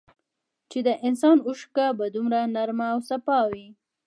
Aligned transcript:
چي 0.69 0.79
د 0.87 0.89
انسان 1.07 1.37
اوښکه 1.47 1.87
به 1.97 2.05
دومره 2.15 2.39
نرمه 2.55 2.87
او 2.93 2.99
سپا 3.09 3.39
وې 3.51 3.67